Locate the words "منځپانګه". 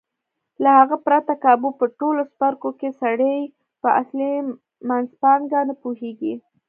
4.89-5.59